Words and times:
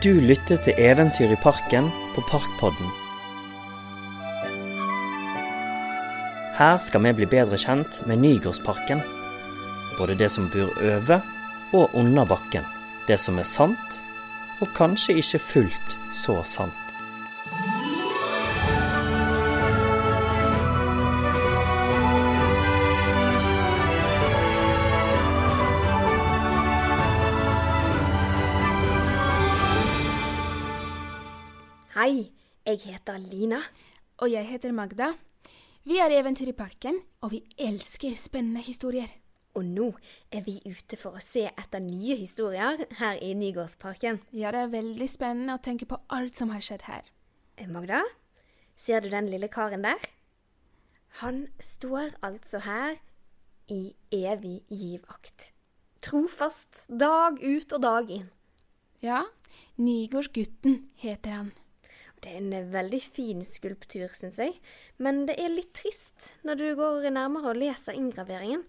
Du 0.00 0.14
lytter 0.16 0.56
til 0.56 0.78
Eventyr 0.80 1.34
i 1.34 1.36
parken 1.36 1.90
på 2.14 2.22
Parkpodden. 2.24 2.86
Her 6.56 6.78
skal 6.80 7.04
vi 7.04 7.12
bli 7.18 7.28
bedre 7.28 7.58
kjent 7.60 7.98
med 8.08 8.22
Nygårdsparken. 8.22 9.02
Både 9.98 10.16
det 10.16 10.30
som 10.32 10.48
bor 10.48 10.72
over 10.80 11.20
og 11.76 11.92
under 11.92 12.24
bakken. 12.24 12.64
Det 13.08 13.20
som 13.20 13.36
er 13.42 13.44
sant, 13.44 14.00
og 14.64 14.72
kanskje 14.72 15.18
ikke 15.20 15.42
fullt 15.50 15.96
så 16.16 16.38
sant. 16.48 16.89
Hei, 32.00 32.30
jeg 32.64 32.78
heter 32.86 33.18
Lina. 33.20 33.58
Og 34.24 34.30
jeg 34.32 34.46
heter 34.48 34.72
Magda. 34.72 35.10
Vi 35.84 35.98
er 36.00 36.14
Eventyr 36.16 36.48
i 36.48 36.54
parken, 36.56 36.96
og 37.20 37.34
vi 37.34 37.42
elsker 37.60 38.14
spennende 38.16 38.62
historier. 38.64 39.10
Og 39.52 39.66
nå 39.68 39.90
er 40.32 40.46
vi 40.46 40.54
ute 40.64 40.96
for 40.96 41.18
å 41.18 41.20
se 41.20 41.42
etter 41.50 41.84
nye 41.84 42.16
historier 42.16 42.86
her 43.02 43.20
i 43.20 43.34
Nygårdsparken. 43.36 44.22
Ja, 44.32 44.48
det 44.48 44.62
er 44.62 44.72
veldig 44.78 45.10
spennende 45.12 45.58
å 45.58 45.60
tenke 45.60 45.90
på 45.92 46.00
alt 46.08 46.40
som 46.40 46.54
har 46.54 46.64
skjedd 46.64 46.88
her. 46.88 47.04
Eh, 47.60 47.68
Magda, 47.68 48.00
ser 48.80 49.04
du 49.04 49.12
den 49.12 49.28
lille 49.28 49.52
karen 49.52 49.84
der? 49.84 50.00
Han 51.20 51.50
står 51.60 52.16
altså 52.24 52.64
her 52.64 52.96
i 53.68 53.92
evig 54.08 54.62
givakt. 54.72 55.50
Trofast 56.00 56.86
dag 56.88 57.44
ut 57.44 57.76
og 57.76 57.84
dag 57.84 58.20
inn. 58.22 58.30
Ja, 59.04 59.26
Nygårdsgutten 59.76 60.86
heter 60.96 61.42
han. 61.42 61.58
Det 62.20 62.32
er 62.34 62.40
en 62.42 62.72
veldig 62.72 63.00
fin 63.00 63.44
skulptur, 63.44 64.10
syns 64.12 64.38
jeg, 64.42 64.56
men 65.00 65.24
det 65.28 65.38
er 65.40 65.52
litt 65.52 65.72
trist 65.76 66.34
når 66.44 66.58
du 66.60 66.66
går 66.76 67.06
nærmere 67.14 67.54
og 67.54 67.60
leser 67.60 67.96
inngraveringen. 67.96 68.66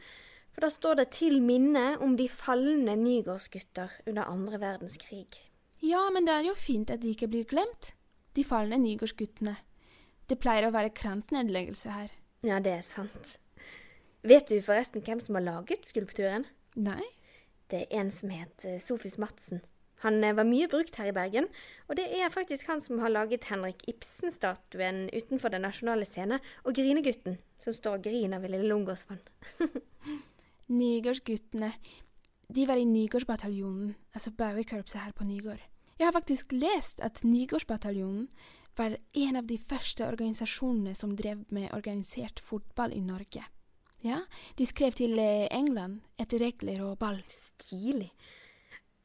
For 0.51 0.65
da 0.65 0.69
står 0.71 0.95
det 0.99 1.09
'til 1.11 1.41
minne 1.41 1.97
om 1.99 2.17
de 2.17 2.27
falne 2.29 2.95
Nygårdsgutter 2.95 3.89
under 4.07 4.23
andre 4.23 4.59
verdenskrig'. 4.59 5.47
Ja, 5.81 6.09
men 6.13 6.25
det 6.25 6.33
er 6.33 6.47
jo 6.47 6.53
fint 6.53 6.89
at 6.89 7.01
de 7.01 7.09
ikke 7.09 7.27
blir 7.27 7.45
glemt. 7.45 7.93
De 8.35 8.43
falne 8.43 8.77
Nygårdsguttene. 8.77 9.57
Det 10.29 10.39
pleier 10.39 10.67
å 10.67 10.71
være 10.71 10.93
kransnedleggelse 10.95 11.89
her. 11.89 12.11
Ja, 12.43 12.59
det 12.59 12.71
er 12.71 12.81
sant. 12.81 13.39
Vet 14.23 14.47
du 14.49 14.61
forresten 14.61 15.01
hvem 15.01 15.19
som 15.19 15.35
har 15.35 15.43
laget 15.43 15.85
skulpturen? 15.85 16.45
Nei? 16.75 17.03
Det 17.71 17.81
er 17.81 17.99
en 17.99 18.11
som 18.11 18.29
het 18.29 18.65
Sofus 18.79 19.17
Madsen. 19.17 19.61
Han 20.05 20.23
eh, 20.23 20.35
var 20.37 20.47
mye 20.47 20.69
brukt 20.71 20.97
her 20.99 21.11
i 21.11 21.15
Bergen, 21.15 21.47
og 21.87 21.97
det 21.99 22.07
er 22.17 22.33
faktisk 22.33 22.69
han 22.71 22.81
som 22.81 23.01
har 23.03 23.13
laget 23.13 23.47
Henrik 23.49 23.83
Ibsen-statuen 23.89 25.07
utenfor 25.13 25.53
Den 25.53 25.65
nasjonale 25.67 26.05
scene, 26.09 26.39
og 26.65 26.75
Grinegutten, 26.77 27.37
som 27.61 27.75
står 27.77 27.99
og 27.99 28.07
griner 28.07 28.41
ved 28.41 28.55
Lille 28.55 28.69
Lungåsvann. 28.71 29.21
Nygårdsguttene. 30.81 31.73
De 32.51 32.65
var 32.67 32.79
i 32.79 32.87
Nygårdsbataljonen, 32.87 33.93
altså 34.13 34.31
bauekorpset 34.35 35.05
her 35.05 35.13
på 35.15 35.27
Nygård. 35.27 35.61
Jeg 35.99 36.07
har 36.07 36.15
faktisk 36.15 36.51
lest 36.55 37.01
at 37.05 37.23
Nygårdsbataljonen 37.23 38.27
var 38.75 38.97
en 39.13 39.35
av 39.35 39.47
de 39.47 39.57
første 39.59 40.07
organisasjonene 40.07 40.95
som 40.97 41.15
drev 41.15 41.43
med 41.53 41.73
organisert 41.75 42.41
fotball 42.43 42.95
i 42.95 43.03
Norge. 43.03 43.43
Ja, 44.01 44.23
de 44.57 44.65
skrev 44.65 44.95
til 44.97 45.19
eh, 45.21 45.45
England 45.53 46.01
etter 46.19 46.41
regler 46.41 46.81
og 46.87 46.97
ball. 47.01 47.19
Stilig. 47.29 48.09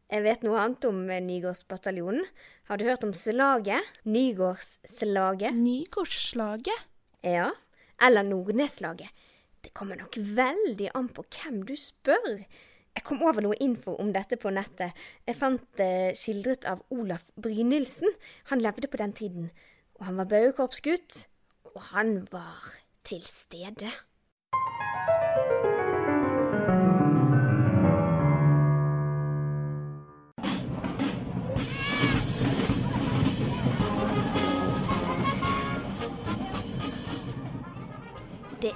Jeg 0.06 0.22
vet 0.22 0.44
noe 0.46 0.58
annet 0.62 0.84
om 0.86 1.00
eh, 1.10 1.22
Nygårdsbataljonen. 1.24 2.22
Har 2.70 2.78
du 2.78 2.84
hørt 2.86 3.02
om 3.02 3.14
slaget? 3.14 3.82
Nygårdsslaget? 4.06 5.56
Nygårdsslaget? 5.58 6.84
Ja. 7.26 7.48
Eller 7.98 8.22
Nordneslaget. 8.22 9.10
Det 9.64 9.75
kommer 9.75 9.98
nok 9.98 10.14
veldig 10.14 10.92
an 10.94 11.08
på 11.10 11.25
hvem 11.26 11.64
du 11.66 11.75
spør. 11.75 12.44
Jeg 12.97 13.04
kom 13.04 13.25
over 13.26 13.42
noe 13.42 13.58
info 13.58 13.97
om 13.98 14.12
dette 14.14 14.38
på 14.38 14.53
nettet. 14.54 14.94
Jeg 15.26 15.36
fant 15.41 15.66
det 15.81 16.14
skildret 16.20 16.69
av 16.70 16.86
Olaf 16.94 17.26
Brynildsen. 17.34 18.14
Han 18.54 18.62
levde 18.62 18.86
på 18.86 19.02
den 19.02 19.12
tiden. 19.12 19.50
Og 19.98 20.06
han 20.06 20.22
var 20.22 20.31
bauekorpsgutt. 20.31 21.25
Og 21.75 21.82
han 21.91 22.20
var 22.31 22.70
til 23.02 23.26
stede. 23.26 23.91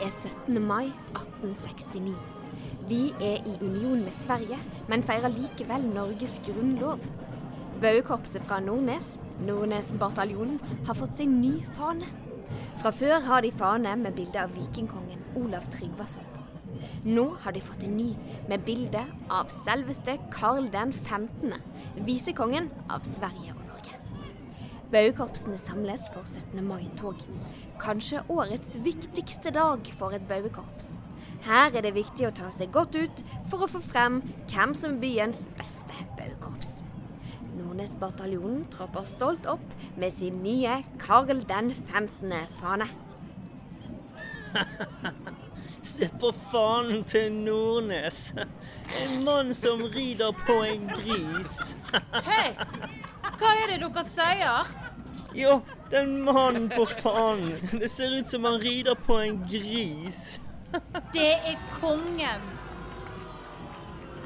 Er 0.03 0.11
17. 0.11 0.61
mai 0.67 0.93
1869. 1.15 2.15
Vi 2.89 3.01
er 3.21 3.45
i 3.47 3.57
union 3.61 4.01
med 4.03 4.13
Sverige, 4.17 4.59
men 4.89 5.03
feirer 5.03 5.31
likevel 5.35 5.85
Norges 5.95 6.41
grunnlov. 6.47 6.99
Bauekorpset 7.81 8.43
fra 8.43 8.61
Nordnes, 8.61 9.15
Nordnesbataljonen, 9.47 10.59
har 10.87 10.99
fått 10.99 11.21
seg 11.21 11.31
ny 11.31 11.53
fane. 11.77 12.09
Fra 12.81 12.93
før 12.97 13.21
har 13.29 13.45
de 13.45 13.53
fane 13.55 13.95
med 14.01 14.17
bilde 14.17 14.43
av 14.43 14.53
vikingkongen 14.57 15.23
Olav 15.39 15.69
Tryggvason 15.73 16.27
på. 16.35 16.41
Nå 17.05 17.27
har 17.45 17.55
de 17.57 17.63
fått 17.65 17.85
en 17.87 17.97
ny 17.97 18.11
med 18.49 18.65
bilde 18.67 19.05
av 19.33 19.53
selveste 19.53 20.19
Karl 20.35 20.69
den 20.73 20.93
15., 20.93 21.55
visekongen 22.09 22.69
av 22.91 23.07
Sverige. 23.09 23.50
Bauekorpsene 24.91 25.55
samles 25.59 26.09
for 26.11 26.27
17. 26.27 26.65
mai-tog. 26.67 27.21
Kanskje 27.79 28.25
årets 28.29 28.75
viktigste 28.83 29.53
dag 29.55 29.87
for 29.99 30.17
et 30.17 30.25
bauekorps. 30.27 30.97
Her 31.47 31.71
er 31.71 31.85
det 31.87 31.93
viktig 31.95 32.27
å 32.27 32.33
ta 32.35 32.49
seg 32.51 32.73
godt 32.75 32.99
ut 32.99 33.23
for 33.53 33.63
å 33.63 33.69
få 33.71 33.79
frem 33.85 34.19
hvem 34.51 34.75
som 34.75 34.97
er 34.97 35.03
byens 35.05 35.45
beste 35.61 35.95
bauekorps. 36.19 36.81
Nordnesbataljonen 37.55 38.65
tropper 38.75 39.07
stolt 39.07 39.47
opp 39.53 39.79
med 39.95 40.11
sin 40.17 40.43
nye 40.43 40.81
Karl 40.99 41.45
den 41.47 41.71
15.-fane. 41.93 42.91
Se 45.87 46.11
på 46.21 46.35
fanen 46.51 47.07
til 47.07 47.31
Nordnes. 47.33 48.33
En 48.99 49.23
mann 49.23 49.55
som 49.55 49.87
rider 49.95 50.35
på 50.45 50.59
en 50.67 50.91
gris. 50.99 51.77
Hei! 52.31 52.51
Hva 53.41 53.55
er 53.57 53.71
det 53.73 53.79
dere 53.81 54.03
sier? 54.05 54.80
Jo, 55.35 55.61
den 55.91 56.23
mannen 56.25 56.69
på 56.69 56.87
fanen. 56.87 57.69
Det 57.73 57.89
ser 57.89 58.19
ut 58.19 58.29
som 58.29 58.45
han 58.45 58.59
rider 58.59 58.95
på 58.95 59.19
en 59.19 59.39
gris. 59.47 60.41
Det 61.13 61.33
er 61.35 61.59
kongen. 61.81 62.43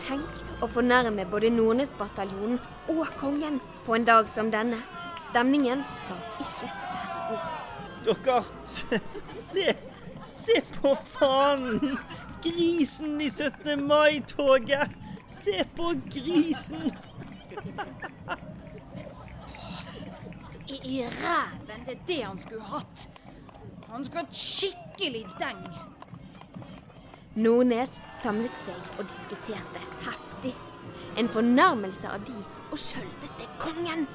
Tenk 0.00 0.42
å 0.64 0.68
fornærme 0.68 1.24
både 1.30 1.50
Nordnesbataljonen 1.54 2.58
og 2.92 3.06
kongen 3.20 3.60
på 3.86 3.96
en 3.96 4.04
dag 4.08 4.28
som 4.28 4.50
denne. 4.52 4.80
Stemningen 5.30 5.84
var 6.08 6.24
ikke 6.44 6.72
god. 7.28 7.46
Dere, 8.04 8.40
se, 8.68 9.00
se, 9.32 9.76
se 10.28 10.60
på 10.76 10.92
fanen! 11.14 11.96
Grisen 12.44 13.16
i 13.24 13.30
17. 13.30 13.80
mai-toget! 13.88 14.92
Se 15.26 15.64
på 15.76 15.94
grisen! 16.12 16.90
I, 20.68 20.78
i 20.84 21.04
ræven, 21.04 21.86
det 21.86 21.92
er 21.92 22.06
det 22.06 22.22
han 22.24 22.38
skulle 22.38 22.62
hatt. 22.62 23.08
Han 23.90 24.04
skulle 24.04 24.24
hatt 24.24 24.36
skikkelig 24.36 25.26
deng. 25.38 25.60
Nordnes 27.34 27.98
samlet 28.22 28.54
seg 28.62 28.92
og 28.98 29.08
diskuterte 29.10 29.82
heftig. 30.06 30.54
En 31.20 31.28
fornærmelse 31.28 32.08
av 32.08 32.24
de 32.24 32.36
og 32.70 32.78
sjølveste 32.80 33.48
kongen. 33.60 34.06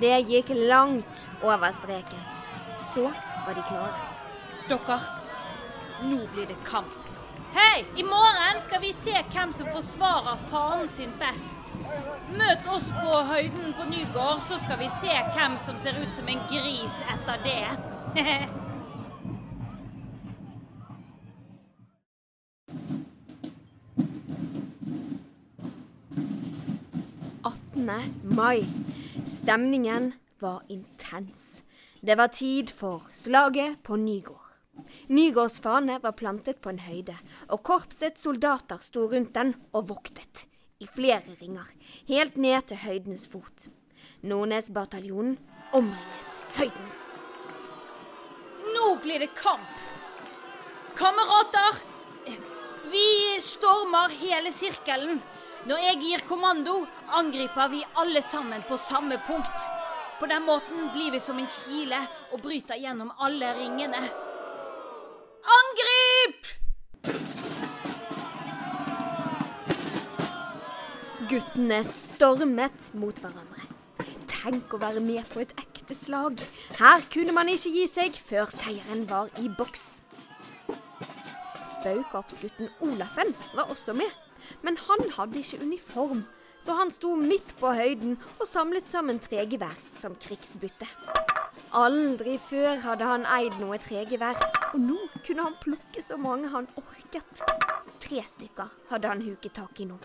Det 0.00 0.14
gikk 0.30 0.54
langt 0.54 1.26
over 1.42 1.74
streken. 1.82 2.24
Så 2.94 3.10
var 3.46 3.58
de 3.58 3.66
klare. 3.68 3.92
Dere, 4.70 4.98
nå 6.06 6.24
blir 6.32 6.48
det 6.48 6.56
kamp. 6.64 6.99
Hei, 7.52 7.84
i 7.96 8.02
morgen 8.02 8.60
skal 8.64 8.80
vi 8.80 8.92
se 8.92 9.10
hvem 9.32 9.52
som 9.52 9.66
forsvarer 9.74 10.36
faren 10.50 10.88
sin 10.88 11.10
best. 11.18 11.72
Møt 12.30 12.66
oss 12.70 12.86
på 12.94 13.16
høyden 13.26 13.72
på 13.74 13.86
Nygård, 13.90 14.38
så 14.46 14.58
skal 14.62 14.78
vi 14.78 14.86
se 15.00 15.16
hvem 15.34 15.56
som 15.58 15.78
ser 15.82 15.98
ut 15.98 16.12
som 16.14 16.30
en 16.30 16.42
gris 16.52 16.94
etter 17.10 17.42
det. 17.42 17.66
18. 27.42 27.90
mai. 28.22 28.62
Stemningen 29.26 30.12
var 30.40 30.62
intens. 30.68 31.64
Det 32.00 32.14
var 32.14 32.26
tid 32.26 32.70
for 32.70 33.10
slaget 33.12 33.82
på 33.82 33.96
Nygård. 33.96 34.39
Nygårds 35.10 35.60
fane 35.60 35.98
var 35.98 36.12
plantet 36.12 36.60
på 36.62 36.70
en 36.70 36.82
høyde, 36.84 37.16
og 37.50 37.62
korpsets 37.66 38.22
soldater 38.26 38.78
sto 38.84 39.08
rundt 39.10 39.34
den 39.34 39.54
og 39.74 39.88
voktet, 39.90 40.46
i 40.80 40.86
flere 40.86 41.36
ringer, 41.40 41.66
helt 42.08 42.38
ned 42.40 42.70
til 42.70 42.82
høydens 42.84 43.26
fot. 43.30 43.66
Nordnes-bataljonen 44.22 45.36
omringet 45.76 46.40
høyden. 46.58 46.90
Nå 48.70 48.94
blir 49.02 49.22
det 49.24 49.32
kamp! 49.34 49.84
Kamerater! 50.98 51.82
Vi 52.90 53.40
stormer 53.44 54.12
hele 54.20 54.50
sirkelen. 54.52 55.20
Når 55.68 55.82
jeg 55.84 56.00
gir 56.00 56.24
kommando, 56.28 56.86
angriper 57.18 57.68
vi 57.70 57.82
alle 58.00 58.22
sammen 58.24 58.64
på 58.68 58.78
samme 58.80 59.18
punkt. 59.26 59.68
På 60.18 60.26
den 60.30 60.46
måten 60.46 60.88
blir 60.94 61.12
vi 61.12 61.20
som 61.20 61.38
en 61.38 61.48
kile 61.50 62.00
og 62.32 62.42
bryter 62.44 62.80
gjennom 62.80 63.12
alle 63.20 63.52
ringene. 63.58 64.02
Guttene 71.30 71.76
stormet 71.86 72.88
mot 72.98 73.14
hverandre. 73.22 73.68
Tenk 74.26 74.72
å 74.74 74.80
være 74.82 74.98
med 75.04 75.22
på 75.30 75.44
et 75.44 75.52
ekte 75.62 75.94
slag. 75.94 76.42
Her 76.80 77.04
kunne 77.12 77.30
man 77.36 77.46
ikke 77.52 77.70
gi 77.70 77.84
seg 77.86 78.18
før 78.18 78.50
seieren 78.50 79.04
var 79.06 79.30
i 79.38 79.46
boks. 79.46 80.00
Baukorpsgutten 81.84 82.72
Olafen 82.82 83.30
var 83.54 83.70
også 83.70 83.94
med, 83.94 84.10
men 84.66 84.74
han 84.88 85.06
hadde 85.20 85.38
ikke 85.38 85.62
uniform. 85.62 86.26
Så 86.58 86.74
han 86.74 86.90
sto 86.90 87.14
midt 87.14 87.54
på 87.62 87.70
høyden 87.78 88.18
og 88.40 88.46
samlet 88.50 88.90
sammen 88.90 89.22
tregevær 89.22 89.78
som 90.02 90.18
krigsbytte. 90.18 90.90
Aldri 91.78 92.40
før 92.42 92.82
hadde 92.90 93.06
han 93.06 93.30
eid 93.38 93.54
noe 93.62 93.78
tregevær, 93.78 94.34
og 94.74 94.80
nå 94.82 94.98
kunne 95.20 95.46
han 95.46 95.60
plukke 95.62 96.02
så 96.02 96.18
mange 96.18 96.50
han 96.50 96.66
orket. 96.74 97.44
Tre 98.02 98.24
stykker 98.34 98.80
hadde 98.90 99.14
han 99.14 99.28
huket 99.30 99.62
tak 99.62 99.78
i 99.78 99.86
nå. 99.94 100.00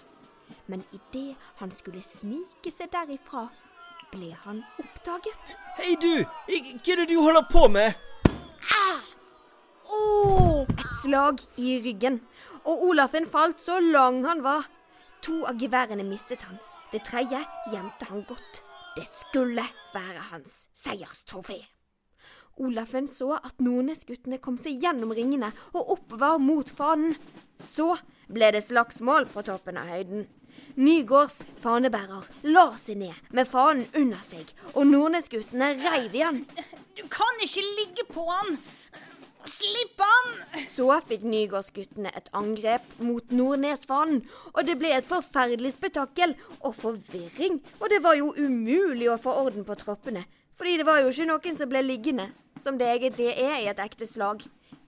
Men 0.68 0.84
idet 0.96 1.36
han 1.62 1.72
skulle 1.72 2.04
snike 2.04 2.72
seg 2.74 2.92
derifra, 2.94 3.48
ble 4.14 4.32
han 4.46 4.64
oppdaget. 4.82 5.56
Hei, 5.80 5.96
du! 6.02 6.26
Hva 6.48 6.94
er 6.94 7.02
det 7.04 7.10
du 7.12 7.18
holder 7.20 7.48
på 7.52 7.68
med? 7.72 7.94
Oh! 9.92 10.66
Et 10.70 10.92
slag 11.02 11.42
i 11.58 11.78
ryggen. 11.84 12.22
Og 12.66 12.88
Olafen 12.90 13.28
falt 13.30 13.62
så 13.62 13.80
lang 13.80 14.24
han 14.26 14.42
var. 14.46 14.66
To 15.26 15.44
av 15.50 15.60
geværene 15.62 16.06
mistet 16.08 16.46
han. 16.48 16.58
Det 16.92 17.04
tredje 17.06 17.42
gjemte 17.72 18.10
han 18.10 18.26
godt. 18.28 18.62
Det 18.96 19.06
skulle 19.08 19.64
være 19.94 20.30
hans 20.32 20.68
seierstrofé. 20.78 21.60
Olafen 22.56 23.08
så 23.12 23.34
at 23.36 23.60
Nordnes-guttene 23.60 24.40
kom 24.40 24.56
seg 24.58 24.80
gjennom 24.80 25.12
ringene 25.16 25.50
og 25.74 25.98
oppover 25.98 26.40
mot 26.40 26.70
fanen. 26.72 27.18
Så 27.60 27.94
ble 28.32 28.52
det 28.56 28.66
slagsmål 28.66 29.30
på 29.32 29.44
toppen 29.46 29.78
av 29.80 29.92
høyden. 29.92 30.26
Nygårds 30.76 31.42
fanebærer 31.64 32.26
la 32.52 32.66
seg 32.80 33.00
ned 33.00 33.32
med 33.36 33.48
fanen 33.48 33.86
under 33.96 34.24
seg, 34.26 34.50
og 34.74 34.88
Nordnes-guttene 34.90 35.72
reiv 35.80 36.16
i 36.16 36.24
han. 36.26 36.42
Du 36.96 37.04
kan 37.12 37.44
ikke 37.44 37.64
ligge 37.80 38.08
på 38.12 38.26
han! 38.28 38.58
Slipp 39.46 40.02
han! 40.02 40.32
Så 40.68 40.88
fikk 41.08 41.24
Nygårdsguttene 41.30 42.12
et 42.18 42.32
angrep 42.36 42.88
mot 43.00 43.32
Nordnesfanen, 43.32 44.24
og 44.52 44.62
det 44.68 44.78
ble 44.82 44.92
et 44.98 45.08
forferdelig 45.08 45.76
spetakkel 45.76 46.34
og 46.60 46.74
forvirring, 46.80 47.62
og 47.80 47.88
det 47.94 48.02
var 48.04 48.18
jo 48.20 48.34
umulig 48.36 49.12
å 49.12 49.20
få 49.22 49.36
orden 49.46 49.68
på 49.68 49.78
troppene, 49.80 50.26
fordi 50.58 50.80
det 50.82 50.88
var 50.88 51.04
jo 51.04 51.14
ikke 51.14 51.30
noen 51.30 51.60
som 51.60 51.72
ble 51.72 51.84
liggende, 51.86 52.30
som 52.60 52.80
det 52.80 52.90
egentlig 52.90 53.32
er 53.36 53.58
i 53.62 53.70
et 53.72 53.84
ekte 53.84 54.08
slag. 54.10 54.44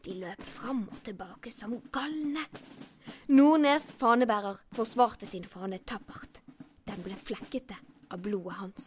De 0.08 0.14
løp 0.16 0.40
fram 0.48 0.86
og 0.88 1.00
tilbake 1.04 1.52
som 1.52 1.74
galne. 1.92 2.46
Nordnes 3.28 3.90
fanebærer 4.00 4.62
forsvarte 4.78 5.28
sin 5.28 5.44
fane 5.44 5.82
tappert. 5.84 6.40
Den 6.88 7.04
ble 7.04 7.18
flekkete 7.20 7.76
av 8.16 8.22
blodet 8.24 8.56
hans. 8.62 8.86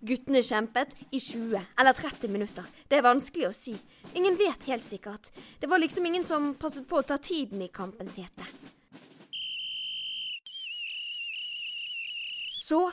Guttene 0.00 0.40
kjempet 0.40 0.96
i 1.10 1.20
20 1.20 1.60
eller 1.60 2.00
30 2.00 2.32
minutter. 2.32 2.64
Det 2.88 2.96
er 2.96 3.04
vanskelig 3.04 3.50
å 3.50 3.52
si. 3.52 3.76
Ingen 4.16 4.40
vet 4.40 4.64
helt 4.70 4.88
sikkert. 4.88 5.34
Det 5.60 5.68
var 5.68 5.84
liksom 5.84 6.08
ingen 6.08 6.24
som 6.24 6.54
passet 6.56 6.88
på 6.88 7.02
å 7.02 7.04
ta 7.04 7.20
tiden 7.20 7.60
i 7.60 7.68
kampens 7.68 8.16
hete. 8.16 8.48
Så 12.56 12.86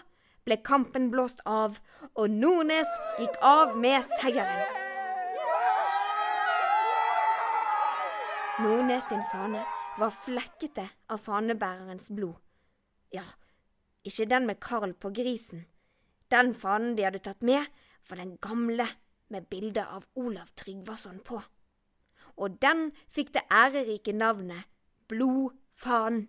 ble 0.43 0.59
kampen 0.59 1.07
blåst 1.13 1.39
av, 1.47 1.79
og 2.19 2.27
Nordnes 2.35 2.97
gikk 3.15 3.39
av 3.47 3.77
med 3.79 4.03
seieren. 4.19 4.82
Nordnes 8.61 9.07
sin 9.09 9.21
fane 9.31 9.63
var 9.97 10.11
flekkete 10.13 10.83
av 11.09 11.17
fanebærerens 11.17 12.11
blod. 12.13 12.35
Ja, 13.09 13.23
ikke 14.05 14.27
den 14.29 14.45
med 14.45 14.59
Karl 14.61 14.91
på 14.93 15.09
grisen. 15.09 15.63
Den 16.29 16.51
fanen 16.53 16.93
de 16.93 17.07
hadde 17.07 17.21
tatt 17.25 17.41
med, 17.41 17.65
var 18.09 18.21
den 18.21 18.35
gamle 18.37 18.85
med 19.33 19.47
bilde 19.49 19.81
av 19.81 20.05
Olav 20.13 20.51
Tryggvason 20.53 21.17
på. 21.25 21.39
Og 22.37 22.59
den 22.61 22.91
fikk 23.09 23.31
det 23.33 23.41
ærerike 23.49 24.13
navnet 24.13 24.69
Blodfanen. 25.09 26.27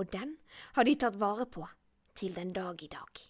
Og 0.00 0.08
den 0.12 0.38
har 0.78 0.88
de 0.88 0.96
tatt 0.96 1.20
vare 1.20 1.44
på 1.44 1.66
til 2.16 2.32
den 2.40 2.54
dag 2.56 2.80
i 2.82 2.88
dag. 2.88 3.20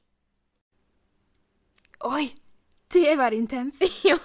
Oi, 2.07 2.31
det 2.95 3.19
var 3.19 3.35
intenst. 3.35 3.83
ja, 4.07 4.21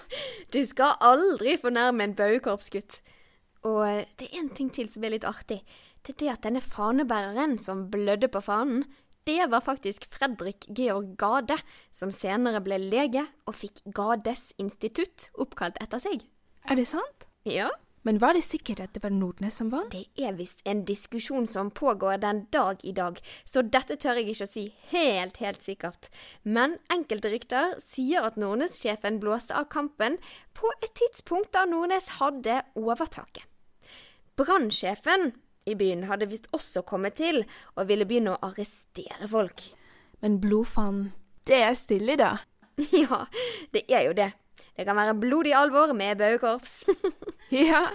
du 0.54 0.62
skal 0.62 0.94
aldri 1.02 1.58
fornærme 1.58 2.06
en 2.06 2.18
bauekorpsgutt. 2.22 3.02
Og 3.68 3.82
eh, 3.88 4.06
det 4.20 4.30
er 4.30 4.42
en 4.42 4.52
ting 4.56 4.72
til 4.74 4.90
som 4.92 5.04
er 5.04 5.16
litt 5.16 5.28
artig. 5.28 5.62
Det 6.04 6.16
er 6.16 6.20
det 6.20 6.32
at 6.34 6.46
denne 6.48 6.64
fanebæreren 6.64 7.58
som 7.62 7.88
blødde 7.92 8.28
på 8.32 8.44
fanen, 8.44 8.84
det 9.24 9.46
var 9.52 9.64
faktisk 9.64 10.06
Fredrik 10.12 10.66
Georg 10.76 11.16
Gade, 11.18 11.56
som 11.96 12.12
senere 12.12 12.60
ble 12.64 12.76
lege 12.82 13.24
og 13.48 13.56
fikk 13.56 13.80
Gades 13.96 14.50
institutt 14.60 15.30
oppkalt 15.40 15.80
etter 15.84 16.04
seg. 16.04 16.26
Er 16.68 16.76
det 16.80 16.90
sant? 16.92 17.28
Ja, 17.48 17.70
Men 18.04 18.20
var 18.20 18.34
det 18.36 18.44
sikkert 18.44 18.82
at 18.84 18.92
det 18.92 19.00
var 19.04 19.14
Nordnes 19.16 19.56
som 19.56 19.70
vant? 19.72 19.94
det 19.96 20.10
er 20.20 20.36
visst 20.36 20.60
en 20.68 20.82
diskusjon 20.84 21.48
som 21.48 21.72
pågår 21.72 22.18
den 22.20 22.42
dag 22.52 22.84
i 22.84 22.92
dag, 22.92 23.20
så 23.46 23.64
dette 23.64 23.96
tør 23.96 24.20
jeg 24.20 24.34
ikke 24.34 24.44
å 24.44 24.52
si 24.52 24.64
helt, 24.92 25.40
helt 25.40 25.64
sikkert. 25.64 26.10
Men 26.44 26.76
enkelte 26.92 27.32
rykter 27.32 27.80
sier 27.80 28.28
at 28.28 28.36
Nordnes-sjefen 28.36 29.22
blåste 29.24 29.56
av 29.56 29.70
kampen 29.72 30.20
på 30.52 30.68
et 30.84 30.92
tidspunkt 31.00 31.54
da 31.56 31.64
Nordnes 31.64 32.20
hadde 32.20 32.60
overtaket. 32.76 33.48
Brannsjefen 34.40 35.32
i 35.70 35.76
byen 35.80 36.06
hadde 36.10 36.28
visst 36.32 36.50
også 36.56 36.84
kommet 36.88 37.18
til 37.20 37.44
og 37.78 37.88
ville 37.90 38.08
begynne 38.10 38.36
å 38.36 38.50
arrestere 38.50 39.30
folk. 39.32 39.62
Men 40.24 40.40
blodfan 40.44 41.12
det 41.48 41.60
er 41.60 41.76
stille, 41.78 42.18
da. 42.20 42.38
Ja, 43.04 43.26
det 43.76 43.84
er 43.92 44.08
jo 44.08 44.16
det. 44.18 44.32
Det 44.74 44.88
kan 44.88 44.98
være 44.98 45.18
blodig 45.20 45.54
alvor 45.58 45.94
med 45.98 46.18
bauekorps. 46.22 46.84
Ja. 47.54 47.86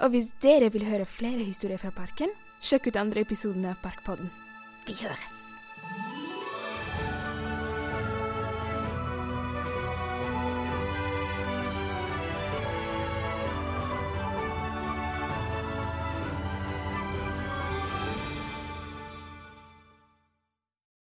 Og 0.00 0.14
hvis 0.14 0.30
dere 0.42 0.70
vil 0.72 0.86
høre 0.88 1.04
flere 1.06 1.44
historier 1.44 1.78
fra 1.78 1.92
parken, 1.94 2.32
sjekk 2.64 2.88
ut 2.88 2.98
andre 2.98 3.22
episoden 3.26 3.68
av 3.68 3.76
Parkpodden. 3.84 4.32
Vi 4.88 4.96
høres. 5.04 5.49